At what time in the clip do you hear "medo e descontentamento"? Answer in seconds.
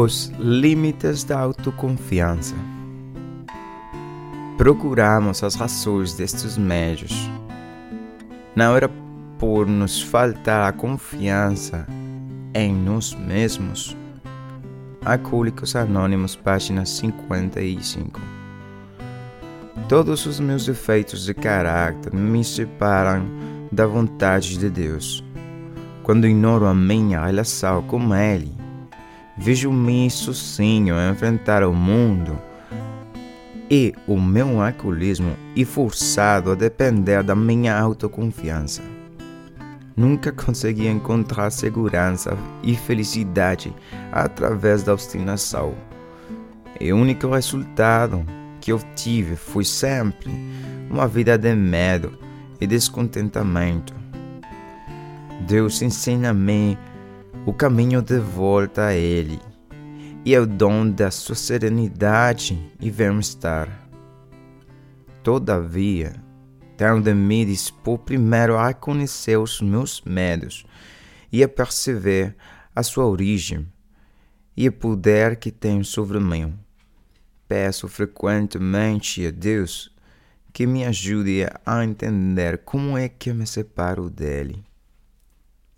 51.54-53.92